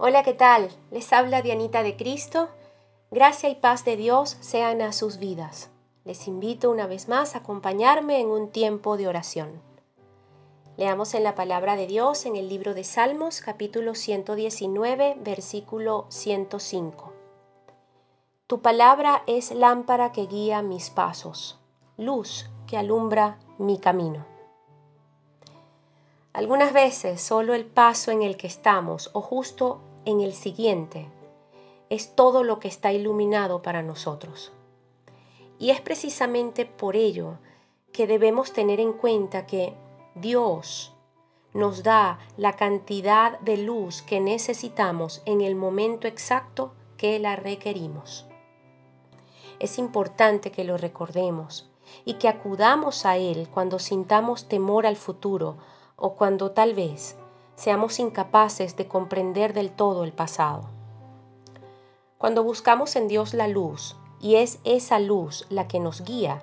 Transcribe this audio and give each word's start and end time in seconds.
Hola, 0.00 0.22
¿qué 0.22 0.32
tal? 0.32 0.70
Les 0.92 1.12
habla 1.12 1.42
Dianita 1.42 1.82
de 1.82 1.96
Cristo. 1.96 2.50
Gracia 3.10 3.48
y 3.48 3.56
paz 3.56 3.84
de 3.84 3.96
Dios 3.96 4.36
sean 4.38 4.80
a 4.80 4.92
sus 4.92 5.18
vidas. 5.18 5.70
Les 6.04 6.28
invito 6.28 6.70
una 6.70 6.86
vez 6.86 7.08
más 7.08 7.34
a 7.34 7.38
acompañarme 7.38 8.20
en 8.20 8.28
un 8.28 8.48
tiempo 8.48 8.96
de 8.96 9.08
oración. 9.08 9.60
Leamos 10.76 11.14
en 11.14 11.24
la 11.24 11.34
palabra 11.34 11.74
de 11.74 11.88
Dios 11.88 12.26
en 12.26 12.36
el 12.36 12.48
libro 12.48 12.74
de 12.74 12.84
Salmos 12.84 13.40
capítulo 13.40 13.96
119 13.96 15.16
versículo 15.18 16.06
105. 16.10 17.12
Tu 18.46 18.62
palabra 18.62 19.24
es 19.26 19.50
lámpara 19.50 20.12
que 20.12 20.26
guía 20.26 20.62
mis 20.62 20.90
pasos, 20.90 21.58
luz 21.96 22.48
que 22.68 22.76
alumbra 22.76 23.40
mi 23.58 23.78
camino. 23.78 24.24
Algunas 26.32 26.72
veces 26.72 27.20
solo 27.20 27.52
el 27.52 27.64
paso 27.64 28.12
en 28.12 28.22
el 28.22 28.36
que 28.36 28.46
estamos 28.46 29.10
o 29.12 29.20
justo 29.20 29.80
en 30.08 30.22
el 30.22 30.32
siguiente 30.32 31.06
es 31.90 32.14
todo 32.14 32.42
lo 32.42 32.60
que 32.60 32.68
está 32.68 32.92
iluminado 32.92 33.60
para 33.60 33.82
nosotros. 33.82 34.52
Y 35.58 35.68
es 35.68 35.82
precisamente 35.82 36.64
por 36.64 36.96
ello 36.96 37.38
que 37.92 38.06
debemos 38.06 38.54
tener 38.54 38.80
en 38.80 38.94
cuenta 38.94 39.46
que 39.46 39.74
Dios 40.14 40.94
nos 41.52 41.82
da 41.82 42.18
la 42.38 42.54
cantidad 42.54 43.38
de 43.40 43.58
luz 43.58 44.00
que 44.00 44.18
necesitamos 44.20 45.20
en 45.26 45.42
el 45.42 45.54
momento 45.54 46.08
exacto 46.08 46.72
que 46.96 47.18
la 47.18 47.36
requerimos. 47.36 48.26
Es 49.58 49.78
importante 49.78 50.50
que 50.50 50.64
lo 50.64 50.78
recordemos 50.78 51.70
y 52.06 52.14
que 52.14 52.28
acudamos 52.28 53.04
a 53.04 53.18
Él 53.18 53.48
cuando 53.52 53.78
sintamos 53.78 54.48
temor 54.48 54.86
al 54.86 54.96
futuro 54.96 55.58
o 55.96 56.14
cuando 56.14 56.52
tal 56.52 56.74
vez 56.74 57.16
seamos 57.58 57.98
incapaces 57.98 58.76
de 58.76 58.86
comprender 58.86 59.52
del 59.52 59.72
todo 59.72 60.04
el 60.04 60.12
pasado. 60.12 60.68
Cuando 62.16 62.44
buscamos 62.44 62.94
en 62.94 63.08
Dios 63.08 63.34
la 63.34 63.48
luz, 63.48 63.96
y 64.20 64.36
es 64.36 64.60
esa 64.62 65.00
luz 65.00 65.44
la 65.50 65.66
que 65.66 65.80
nos 65.80 66.04
guía, 66.04 66.40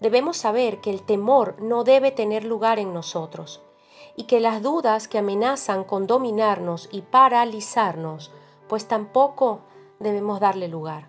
debemos 0.00 0.36
saber 0.36 0.82
que 0.82 0.90
el 0.90 1.00
temor 1.00 1.56
no 1.62 1.82
debe 1.82 2.10
tener 2.10 2.44
lugar 2.44 2.78
en 2.78 2.92
nosotros, 2.92 3.62
y 4.16 4.24
que 4.24 4.38
las 4.38 4.62
dudas 4.62 5.08
que 5.08 5.16
amenazan 5.16 5.82
con 5.82 6.06
dominarnos 6.06 6.90
y 6.92 7.00
paralizarnos, 7.00 8.30
pues 8.68 8.86
tampoco 8.86 9.60
debemos 9.98 10.40
darle 10.40 10.68
lugar. 10.68 11.08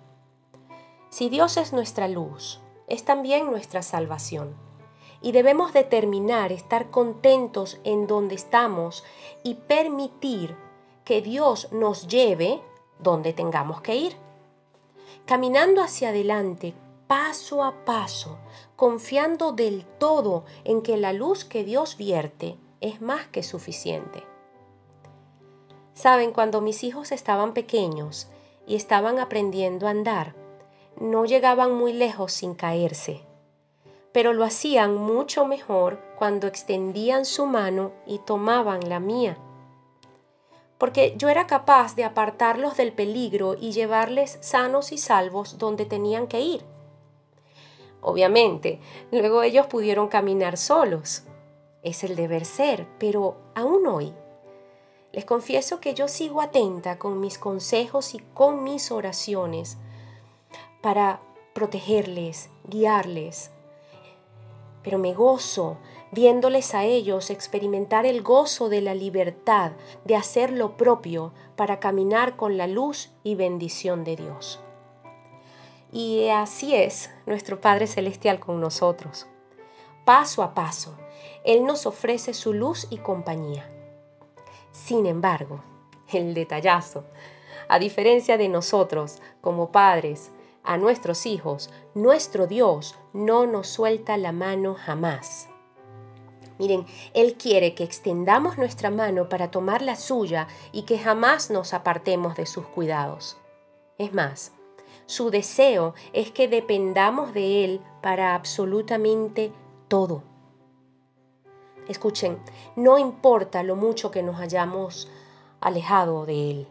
Si 1.09 1.27
Dios 1.27 1.57
es 1.57 1.73
nuestra 1.73 2.07
luz, 2.07 2.61
es 2.87 3.03
también 3.03 3.51
nuestra 3.51 3.81
salvación 3.81 4.70
y 5.21 5.31
debemos 5.31 5.73
determinar 5.73 6.51
estar 6.51 6.89
contentos 6.89 7.79
en 7.83 8.07
donde 8.07 8.35
estamos 8.35 9.03
y 9.43 9.55
permitir 9.55 10.55
que 11.05 11.21
Dios 11.21 11.71
nos 11.71 12.07
lleve 12.07 12.61
donde 12.99 13.33
tengamos 13.33 13.81
que 13.81 13.95
ir. 13.95 14.15
Caminando 15.25 15.81
hacia 15.81 16.09
adelante, 16.09 16.73
paso 17.07 17.63
a 17.63 17.85
paso, 17.85 18.39
confiando 18.75 19.51
del 19.51 19.85
todo 19.85 20.45
en 20.63 20.81
que 20.81 20.97
la 20.97 21.13
luz 21.13 21.45
que 21.45 21.63
Dios 21.63 21.97
vierte 21.97 22.57
es 22.79 23.01
más 23.01 23.27
que 23.27 23.43
suficiente. 23.43 24.23
Saben, 25.93 26.31
cuando 26.31 26.61
mis 26.61 26.83
hijos 26.83 27.11
estaban 27.11 27.53
pequeños 27.53 28.27
y 28.65 28.75
estaban 28.75 29.19
aprendiendo 29.19 29.87
a 29.87 29.91
andar, 29.91 30.35
no 30.99 31.25
llegaban 31.25 31.75
muy 31.75 31.93
lejos 31.93 32.31
sin 32.31 32.55
caerse 32.55 33.23
pero 34.11 34.33
lo 34.33 34.43
hacían 34.43 34.95
mucho 34.95 35.45
mejor 35.45 35.99
cuando 36.17 36.47
extendían 36.47 37.25
su 37.25 37.45
mano 37.45 37.91
y 38.05 38.19
tomaban 38.19 38.89
la 38.89 38.99
mía. 38.99 39.37
Porque 40.77 41.13
yo 41.17 41.29
era 41.29 41.47
capaz 41.47 41.95
de 41.95 42.03
apartarlos 42.03 42.75
del 42.75 42.91
peligro 42.91 43.55
y 43.59 43.71
llevarles 43.71 44.37
sanos 44.41 44.91
y 44.91 44.97
salvos 44.97 45.57
donde 45.57 45.85
tenían 45.85 46.27
que 46.27 46.41
ir. 46.41 46.63
Obviamente, 48.01 48.79
luego 49.11 49.43
ellos 49.43 49.67
pudieron 49.67 50.07
caminar 50.07 50.57
solos. 50.57 51.23
Es 51.83 52.03
el 52.03 52.15
deber 52.15 52.45
ser, 52.45 52.87
pero 52.97 53.37
aún 53.53 53.85
hoy. 53.85 54.13
Les 55.11 55.25
confieso 55.25 55.79
que 55.79 55.93
yo 55.93 56.07
sigo 56.07 56.41
atenta 56.41 56.97
con 56.97 57.19
mis 57.19 57.37
consejos 57.37 58.15
y 58.15 58.19
con 58.33 58.63
mis 58.63 58.91
oraciones 58.91 59.77
para 60.81 61.21
protegerles, 61.53 62.49
guiarles, 62.63 63.51
pero 64.83 64.97
me 64.97 65.13
gozo 65.13 65.77
viéndoles 66.11 66.73
a 66.73 66.83
ellos 66.83 67.29
experimentar 67.29 68.05
el 68.05 68.21
gozo 68.21 68.69
de 68.69 68.81
la 68.81 68.93
libertad 68.93 69.71
de 70.03 70.15
hacer 70.15 70.51
lo 70.51 70.75
propio 70.75 71.33
para 71.55 71.79
caminar 71.79 72.35
con 72.35 72.57
la 72.57 72.67
luz 72.67 73.11
y 73.23 73.35
bendición 73.35 74.03
de 74.03 74.17
Dios. 74.17 74.59
Y 75.91 76.29
así 76.29 76.75
es 76.75 77.09
nuestro 77.25 77.59
Padre 77.59 77.87
Celestial 77.87 78.39
con 78.39 78.61
nosotros. 78.61 79.27
Paso 80.05 80.41
a 80.43 80.53
paso, 80.53 80.97
Él 81.43 81.65
nos 81.65 81.85
ofrece 81.85 82.33
su 82.33 82.53
luz 82.53 82.87
y 82.89 82.97
compañía. 82.97 83.69
Sin 84.71 85.05
embargo, 85.05 85.61
el 86.11 86.33
detallazo, 86.33 87.05
a 87.67 87.79
diferencia 87.79 88.37
de 88.37 88.49
nosotros 88.49 89.19
como 89.41 89.71
padres, 89.71 90.31
a 90.63 90.77
nuestros 90.77 91.25
hijos, 91.25 91.69
nuestro 91.93 92.47
Dios 92.47 92.95
no 93.13 93.45
nos 93.45 93.67
suelta 93.67 94.17
la 94.17 94.31
mano 94.31 94.75
jamás. 94.75 95.47
Miren, 96.59 96.85
Él 97.13 97.35
quiere 97.35 97.73
que 97.73 97.83
extendamos 97.83 98.57
nuestra 98.57 98.91
mano 98.91 99.29
para 99.29 99.49
tomar 99.49 99.81
la 99.81 99.95
suya 99.95 100.47
y 100.71 100.83
que 100.83 100.99
jamás 100.99 101.49
nos 101.49 101.73
apartemos 101.73 102.35
de 102.35 102.45
sus 102.45 102.67
cuidados. 102.67 103.37
Es 103.97 104.13
más, 104.13 104.51
su 105.07 105.31
deseo 105.31 105.95
es 106.13 106.31
que 106.31 106.47
dependamos 106.47 107.33
de 107.33 107.65
Él 107.65 107.81
para 108.01 108.35
absolutamente 108.35 109.51
todo. 109.87 110.23
Escuchen, 111.87 112.37
no 112.75 112.99
importa 112.99 113.63
lo 113.63 113.75
mucho 113.75 114.11
que 114.11 114.21
nos 114.21 114.39
hayamos 114.39 115.09
alejado 115.59 116.25
de 116.25 116.51
Él. 116.51 116.67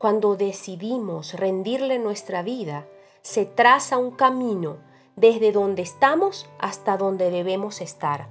Cuando 0.00 0.34
decidimos 0.34 1.34
rendirle 1.34 1.98
nuestra 1.98 2.42
vida, 2.42 2.86
se 3.20 3.44
traza 3.44 3.98
un 3.98 4.12
camino 4.12 4.78
desde 5.14 5.52
donde 5.52 5.82
estamos 5.82 6.48
hasta 6.58 6.96
donde 6.96 7.30
debemos 7.30 7.82
estar. 7.82 8.30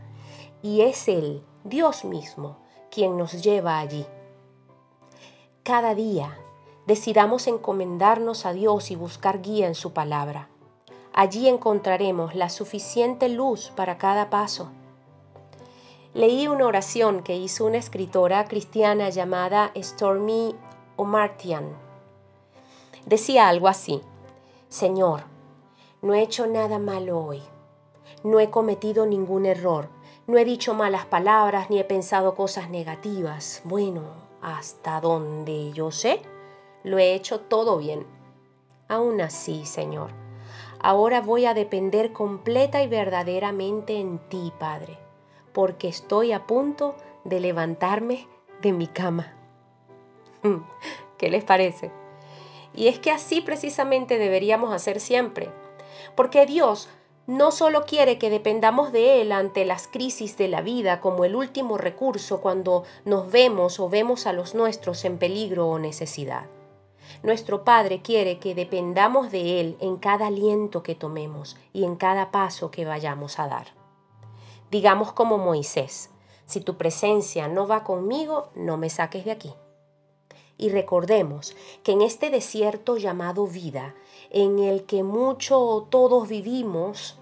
Y 0.63 0.81
es 0.81 1.07
Él, 1.07 1.43
Dios 1.63 2.05
mismo, 2.05 2.57
quien 2.89 3.17
nos 3.17 3.43
lleva 3.43 3.77
allí. 3.77 4.07
Cada 5.61 5.93
día 5.93 6.39
decidamos 6.87 7.45
encomendarnos 7.45 8.47
a 8.47 8.53
Dios 8.53 8.89
y 8.89 8.95
buscar 8.95 9.43
guía 9.43 9.67
en 9.67 9.75
su 9.75 9.93
palabra. 9.93 10.49
Allí 11.13 11.47
encontraremos 11.47 12.33
la 12.33 12.49
suficiente 12.49 13.29
luz 13.29 13.71
para 13.75 13.99
cada 13.99 14.31
paso. 14.31 14.71
Leí 16.15 16.47
una 16.47 16.65
oración 16.65 17.21
que 17.21 17.37
hizo 17.37 17.63
una 17.67 17.77
escritora 17.77 18.45
cristiana 18.45 19.09
llamada 19.09 19.71
Stormy 19.77 20.55
O'Martian. 20.99 21.77
Decía 23.05 23.47
algo 23.47 23.69
así, 23.69 24.01
Señor, 24.67 25.21
no 26.01 26.13
he 26.13 26.21
hecho 26.21 26.45
nada 26.45 26.77
malo 26.77 27.23
hoy, 27.23 27.41
no 28.25 28.41
he 28.41 28.49
cometido 28.49 29.05
ningún 29.05 29.45
error, 29.45 29.87
no 30.27 30.37
he 30.37 30.43
dicho 30.43 30.73
malas 30.73 31.05
palabras 31.05 31.69
ni 31.69 31.79
he 31.79 31.85
pensado 31.85 32.35
cosas 32.35 32.69
negativas. 32.69 33.61
Bueno, 33.63 34.01
hasta 34.41 34.99
donde 34.99 35.71
yo 35.71 35.89
sé, 35.91 36.21
lo 36.83 36.97
he 36.97 37.13
hecho 37.13 37.39
todo 37.39 37.77
bien. 37.77 38.05
Aún 38.89 39.21
así, 39.21 39.65
Señor, 39.65 40.09
ahora 40.81 41.21
voy 41.21 41.45
a 41.45 41.53
depender 41.53 42.11
completa 42.11 42.83
y 42.83 42.89
verdaderamente 42.89 44.01
en 44.01 44.19
ti, 44.27 44.51
Padre, 44.59 44.99
porque 45.53 45.87
estoy 45.87 46.33
a 46.33 46.45
punto 46.45 46.95
de 47.23 47.39
levantarme 47.39 48.27
de 48.61 48.73
mi 48.73 48.87
cama. 48.87 49.38
¿Qué 51.17 51.29
les 51.29 51.43
parece? 51.43 51.91
Y 52.73 52.87
es 52.87 52.99
que 52.99 53.11
así 53.11 53.41
precisamente 53.41 54.17
deberíamos 54.17 54.73
hacer 54.73 54.99
siempre, 54.99 55.49
porque 56.15 56.45
Dios 56.45 56.89
no 57.27 57.51
solo 57.51 57.85
quiere 57.85 58.17
que 58.17 58.31
dependamos 58.31 58.91
de 58.91 59.21
Él 59.21 59.31
ante 59.31 59.63
las 59.63 59.87
crisis 59.87 60.35
de 60.37 60.47
la 60.47 60.61
vida 60.61 60.99
como 60.99 61.25
el 61.25 61.35
último 61.35 61.77
recurso 61.77 62.41
cuando 62.41 62.85
nos 63.05 63.31
vemos 63.31 63.79
o 63.79 63.87
vemos 63.87 64.25
a 64.25 64.33
los 64.33 64.55
nuestros 64.55 65.05
en 65.05 65.19
peligro 65.19 65.67
o 65.67 65.77
necesidad. 65.77 66.47
Nuestro 67.21 67.63
Padre 67.63 68.01
quiere 68.01 68.39
que 68.39 68.55
dependamos 68.55 69.31
de 69.31 69.59
Él 69.59 69.77
en 69.79 69.97
cada 69.97 70.27
aliento 70.27 70.81
que 70.81 70.95
tomemos 70.95 71.55
y 71.71 71.83
en 71.83 71.97
cada 71.97 72.31
paso 72.31 72.71
que 72.71 72.85
vayamos 72.85 73.37
a 73.37 73.47
dar. 73.47 73.67
Digamos 74.71 75.11
como 75.13 75.37
Moisés, 75.37 76.09
si 76.45 76.61
tu 76.61 76.77
presencia 76.77 77.47
no 77.47 77.67
va 77.67 77.83
conmigo, 77.83 78.49
no 78.55 78.77
me 78.77 78.89
saques 78.89 79.25
de 79.25 79.31
aquí. 79.31 79.53
Y 80.59 80.69
recordemos 80.69 81.55
que 81.83 81.93
en 81.93 82.01
este 82.01 82.29
desierto 82.29 82.97
llamado 82.97 83.47
vida, 83.47 83.95
en 84.29 84.59
el 84.59 84.83
que 84.83 85.03
mucho 85.03 85.87
todos 85.89 86.27
vivimos, 86.27 87.17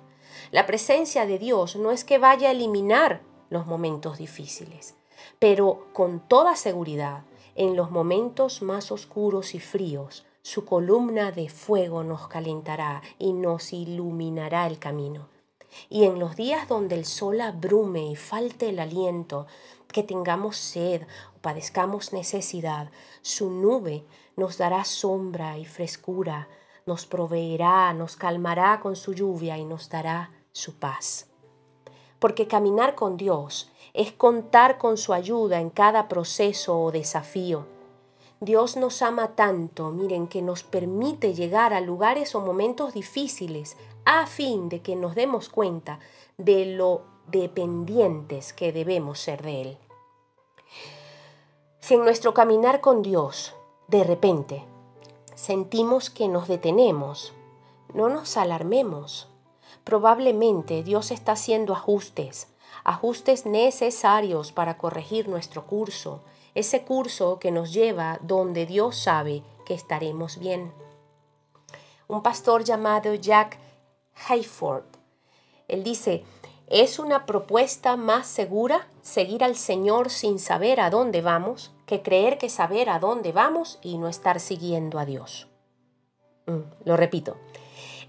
la 0.52 0.66
presencia 0.66 1.28
de 1.28 1.38
Dios 1.38 1.76
no 1.76 1.92
es 1.92 2.04
que 2.04 2.18
vaya 2.18 2.50
a 2.50 2.52
eliminar 2.52 3.22
los 3.50 3.68
momentos 3.68 4.18
difíciles, 4.18 4.96
pero 5.40 5.88
con 5.94 6.20
toda 6.28 6.58
seguridad 6.58 7.24
En 7.60 7.76
los 7.76 7.90
momentos 7.90 8.62
más 8.62 8.92
oscuros 8.92 9.56
y 9.56 9.60
fríos, 9.60 10.28
su 10.44 10.64
columna 10.64 11.32
de 11.32 11.50
fuego 11.50 12.04
nos 12.04 12.28
calentará 12.28 13.02
y 13.18 13.34
nos 13.34 13.74
iluminará 13.74 14.68
el 14.68 14.78
camino. 14.78 15.28
Y 15.90 16.04
en 16.04 16.20
los 16.20 16.36
días 16.36 16.68
donde 16.68 16.94
el 16.94 17.06
sol 17.06 17.42
abrume 17.42 18.12
y 18.12 18.16
falte 18.16 18.70
el 18.70 18.78
aliento, 18.80 19.48
que 19.88 20.04
tengamos 20.04 20.58
sed 20.58 21.04
o 21.36 21.40
padezcamos 21.40 22.14
necesidad, 22.14 22.90
su 23.22 23.50
nube 23.50 24.06
nos 24.36 24.58
dará 24.58 24.84
sombra 24.84 25.58
y 25.58 25.66
frescura, 25.66 26.48
nos 26.86 27.06
proveerá, 27.06 27.94
nos 27.94 28.16
calmará 28.16 28.80
con 28.80 28.96
su 28.96 29.14
lluvia 29.14 29.58
y 29.58 29.66
nos 29.66 29.90
dará 29.90 30.32
su 30.52 30.76
paz. 30.76 31.28
Porque 32.20 32.48
caminar 32.48 32.96
con 32.96 33.18
Dios 33.18 33.72
es 33.94 34.12
contar 34.12 34.78
con 34.78 34.98
su 34.98 35.14
ayuda 35.14 35.60
en 35.60 35.70
cada 35.70 36.08
proceso 36.08 36.80
o 36.80 36.92
desafío. 36.92 37.66
Dios 38.40 38.78
nos 38.78 39.02
ama 39.02 39.36
tanto, 39.36 39.90
miren, 39.90 40.28
que 40.28 40.44
nos 40.44 40.62
permite 40.64 41.34
llegar 41.34 41.74
a 41.74 41.82
lugares 41.82 42.36
o 42.36 42.42
momentos 42.42 42.94
difíciles 42.94 43.78
a 44.06 44.28
fin 44.28 44.70
de 44.70 44.82
que 44.82 44.96
nos 44.96 45.16
demos 45.16 45.50
cuenta 45.50 46.00
de 46.38 46.68
lo 46.68 47.17
dependientes 47.28 48.54
que 48.54 48.72
debemos 48.72 49.20
ser 49.20 49.42
de 49.44 49.62
Él. 49.62 49.78
Si 51.80 51.94
en 51.94 52.04
nuestro 52.04 52.34
caminar 52.34 52.82
con 52.82 53.02
Dios, 53.02 53.54
de 53.88 54.04
repente, 54.04 54.66
sentimos 55.36 56.10
que 56.10 56.28
nos 56.28 56.48
detenemos, 56.48 57.34
no 57.94 58.10
nos 58.10 58.36
alarmemos. 58.36 59.28
Probablemente 59.84 60.84
Dios 60.84 61.12
está 61.12 61.34
haciendo 61.34 61.74
ajustes, 61.74 62.48
ajustes 62.84 63.46
necesarios 63.46 64.52
para 64.52 64.78
corregir 64.78 65.30
nuestro 65.30 65.66
curso, 65.66 66.22
ese 66.56 66.84
curso 66.84 67.40
que 67.40 67.52
nos 67.52 67.72
lleva 67.72 68.20
donde 68.22 68.66
Dios 68.66 68.98
sabe 68.98 69.44
que 69.66 69.74
estaremos 69.74 70.40
bien. 70.40 70.74
Un 72.08 72.24
pastor 72.24 72.64
llamado 72.64 73.14
Jack 73.14 73.60
Hayford, 74.28 74.86
él 75.68 75.84
dice, 75.84 76.24
¿es 76.68 77.00
una 77.00 77.26
propuesta 77.26 77.96
más 77.96 78.28
segura 78.28 78.88
seguir 79.02 79.44
al 79.44 79.56
Señor 79.56 80.10
sin 80.10 80.38
saber 80.38 80.80
a 80.80 80.90
dónde 80.90 81.22
vamos 81.22 81.72
que 81.86 82.02
creer 82.02 82.38
que 82.38 82.50
saber 82.50 82.90
a 82.90 83.00
dónde 83.00 83.32
vamos 83.32 83.80
y 83.82 83.98
no 83.98 84.10
estar 84.10 84.40
siguiendo 84.40 85.00
a 85.00 85.06
Dios? 85.06 85.48
Mm, 86.46 86.62
lo 86.84 86.98
repito, 86.98 87.38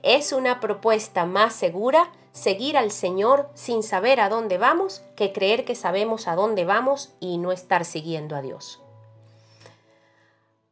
es 0.02 0.32
una 0.32 0.60
propuesta 0.60 1.26
más 1.26 1.54
segura 1.54 2.12
seguir 2.32 2.76
al 2.76 2.90
Señor 2.90 3.48
sin 3.54 3.82
saber 3.82 4.20
a 4.20 4.28
dónde 4.28 4.58
vamos 4.58 5.02
que 5.16 5.32
creer 5.32 5.64
que 5.64 5.74
sabemos 5.74 6.28
a 6.28 6.34
dónde 6.34 6.64
vamos 6.64 7.14
y 7.20 7.38
no 7.38 7.52
estar 7.52 7.84
siguiendo 7.84 8.36
a 8.36 8.42
Dios. 8.42 8.80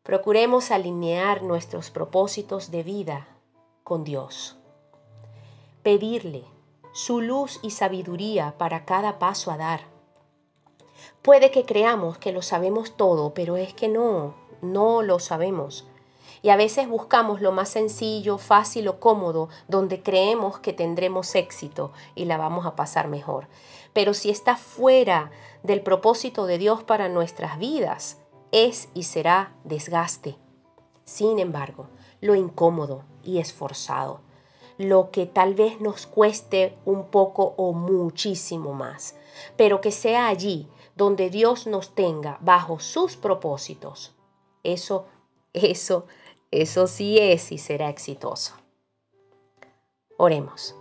Procuremos 0.02 0.70
alinear 0.70 1.42
nuestros 1.42 1.90
propósitos 1.90 2.70
de 2.70 2.84
vida 2.84 3.26
con 3.82 4.04
Dios. 4.04 4.56
Pedirle 5.82 6.44
su 6.96 7.20
luz 7.20 7.60
y 7.60 7.72
sabiduría 7.72 8.54
para 8.56 8.86
cada 8.86 9.18
paso 9.18 9.50
a 9.50 9.58
dar. 9.58 9.82
Puede 11.20 11.50
que 11.50 11.66
creamos 11.66 12.16
que 12.16 12.32
lo 12.32 12.40
sabemos 12.40 12.96
todo, 12.96 13.34
pero 13.34 13.58
es 13.58 13.74
que 13.74 13.88
no, 13.88 14.34
no 14.62 15.02
lo 15.02 15.18
sabemos 15.18 15.84
y 16.40 16.48
a 16.48 16.56
veces 16.56 16.88
buscamos 16.88 17.42
lo 17.42 17.52
más 17.52 17.68
sencillo, 17.68 18.38
fácil 18.38 18.88
o 18.88 18.98
cómodo, 18.98 19.50
donde 19.68 20.02
creemos 20.02 20.58
que 20.58 20.72
tendremos 20.72 21.34
éxito 21.34 21.92
y 22.14 22.24
la 22.24 22.38
vamos 22.38 22.64
a 22.64 22.76
pasar 22.76 23.08
mejor. 23.08 23.46
Pero 23.92 24.14
si 24.14 24.30
está 24.30 24.56
fuera 24.56 25.30
del 25.62 25.82
propósito 25.82 26.46
de 26.46 26.56
Dios 26.56 26.82
para 26.82 27.10
nuestras 27.10 27.58
vidas, 27.58 28.22
es 28.52 28.88
y 28.94 29.02
será 29.02 29.54
desgaste. 29.64 30.36
Sin 31.04 31.40
embargo, 31.40 31.88
lo 32.22 32.34
incómodo 32.34 33.04
y 33.22 33.38
esforzado, 33.38 34.20
lo 34.78 35.10
que 35.10 35.26
tal 35.26 35.54
vez 35.54 35.80
nos 35.80 36.06
cueste 36.06 36.76
un 36.84 37.06
poco 37.06 37.54
o 37.56 37.72
muchísimo 37.72 38.72
más, 38.72 39.14
pero 39.56 39.80
que 39.80 39.90
sea 39.90 40.28
allí 40.28 40.68
donde 40.94 41.30
Dios 41.30 41.66
nos 41.66 41.94
tenga 41.94 42.38
bajo 42.40 42.78
sus 42.80 43.16
propósitos. 43.16 44.14
Eso, 44.62 45.06
eso 45.52 46.06
eso 46.52 46.86
sí 46.86 47.18
es 47.18 47.50
y 47.50 47.58
será 47.58 47.88
exitoso. 47.88 48.54
Oremos. 50.16 50.76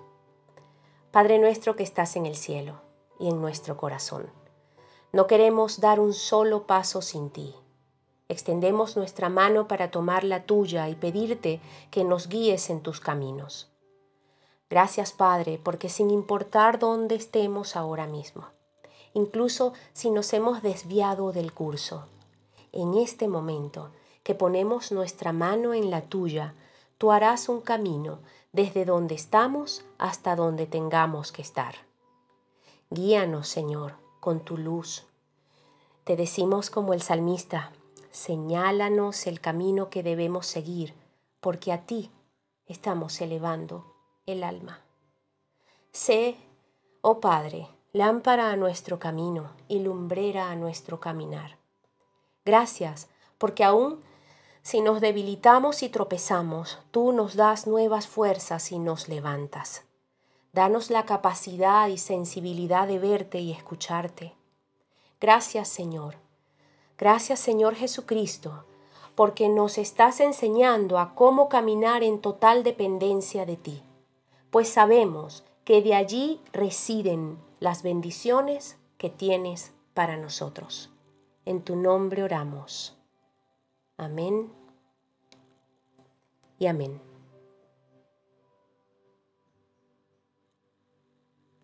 Padre 1.12 1.39
nuestro 1.39 1.75
que 1.75 1.83
estás 1.83 2.15
en 2.15 2.25
el 2.25 2.36
cielo 2.36 2.81
y 3.19 3.30
en 3.30 3.41
nuestro 3.41 3.75
corazón, 3.75 4.30
no 5.12 5.27
queremos 5.27 5.80
dar 5.80 6.00
un 6.00 6.13
solo 6.13 6.68
paso 6.68 7.01
sin 7.01 7.30
ti. 7.30 7.56
Extendemos 8.30 8.95
nuestra 8.95 9.30
mano 9.30 9.68
para 9.68 9.89
tomar 9.89 10.24
la 10.24 10.45
tuya 10.45 10.88
y 10.88 10.95
pedirte 10.95 11.62
que 11.89 12.03
nos 12.03 12.30
guíes 12.30 12.69
en 12.69 12.81
tus 12.81 13.00
caminos. 13.00 13.71
Gracias 14.69 15.12
Padre, 15.12 15.59
porque 15.63 15.89
sin 15.89 16.09
importar 16.09 16.79
dónde 16.79 17.15
estemos 17.15 17.75
ahora 17.75 18.07
mismo, 18.07 18.47
incluso 19.13 19.73
si 19.94 20.09
nos 20.09 20.33
hemos 20.33 20.63
desviado 20.63 21.31
del 21.31 21.53
curso, 21.53 22.07
en 22.71 22.95
este 22.95 23.27
momento 23.27 23.91
que 24.23 24.33
ponemos 24.33 24.91
nuestra 24.91 25.31
mano 25.31 25.73
en 25.73 25.91
la 25.91 26.01
tuya, 26.01 26.56
tú 26.97 27.12
harás 27.12 27.47
un 27.47 27.62
camino 27.62 28.19
desde 28.53 28.85
donde 28.85 29.13
estamos 29.13 29.85
hasta 29.97 30.35
donde 30.35 30.65
tengamos 30.65 31.31
que 31.31 31.44
estar. 31.44 31.75
Guíanos, 32.89 33.47
Señor, 33.47 33.94
con 34.19 34.39
tu 34.39 34.57
luz. 34.57 35.03
Te 36.06 36.15
decimos 36.15 36.69
como 36.69 36.94
el 36.94 37.01
salmista, 37.01 37.71
señálanos 38.12 39.27
el 39.27 39.41
camino 39.41 39.89
que 39.89 40.03
debemos 40.03 40.47
seguir, 40.47 40.94
porque 41.39 41.71
a 41.71 41.85
ti 41.85 42.09
estamos 42.65 43.21
elevando 43.21 43.94
el 44.25 44.44
alma. 44.44 44.81
Sé, 45.92 46.36
oh 47.01 47.19
Padre, 47.19 47.68
lámpara 47.94 48.51
a 48.51 48.56
nuestro 48.56 49.00
camino 49.00 49.51
y 49.68 49.80
lumbrera 49.80 50.50
a 50.50 50.56
nuestro 50.56 51.00
caminar. 51.00 51.57
Gracias, 52.44 53.07
porque 53.38 53.63
aún 53.63 54.04
si 54.66 54.81
nos 54.81 55.00
debilitamos 55.00 55.83
y 55.83 55.89
tropezamos, 55.89 56.80
tú 56.89 57.12
nos 57.12 57.36
das 57.36 57.68
nuevas 57.68 58.07
fuerzas 58.07 58.72
y 58.72 58.80
nos 58.80 59.07
levantas. 59.07 59.83
Danos 60.54 60.89
la 60.89 61.06
capacidad 61.06 61.88
y 61.88 62.00
sensibilidad 62.00 62.88
de 62.88 62.98
verte 62.98 63.39
y 63.39 63.51
escucharte. 63.51 64.33
Gracias 65.22 65.68
Señor. 65.68 66.16
Gracias 66.98 67.39
Señor 67.39 67.75
Jesucristo, 67.75 68.66
porque 69.13 69.50
nos 69.50 69.77
estás 69.77 70.20
enseñando 70.20 70.98
a 70.98 71.13
cómo 71.13 71.48
caminar 71.48 72.01
en 72.01 72.20
total 72.20 72.63
dependencia 72.63 73.46
de 73.46 73.58
ti, 73.58 73.84
pues 74.55 74.69
sabemos 74.69 75.43
que 75.65 75.81
de 75.81 75.93
allí 75.93 76.39
residen 76.53 77.38
las 77.59 77.83
bendiciones 77.83 78.77
que 78.97 79.09
tienes 79.09 79.74
para 79.93 80.15
nosotros. 80.15 80.93
En 81.43 81.62
tu 81.62 81.75
nombre 81.75 82.24
oramos. 82.24 82.97
Amén 83.97 84.53
y 86.57 86.67
amén. 86.67 87.01